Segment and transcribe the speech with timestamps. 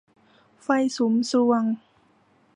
[0.63, 1.63] ไฟสุมทรวง